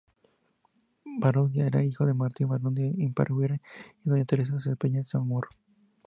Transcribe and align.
Barrundia 1.15 1.67
era 1.67 1.83
hijo 1.83 2.07
de 2.07 2.15
Martín 2.15 2.47
Barrundia 2.47 2.87
Iparraguirre 2.97 3.61
y 4.03 4.09
doña 4.09 4.25
Teresa 4.25 4.57
Cepeda 4.57 5.03
Chamorro. 5.03 5.49